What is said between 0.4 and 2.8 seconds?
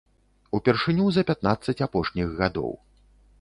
Упершыню за пятнаццаць апошніх гадоў.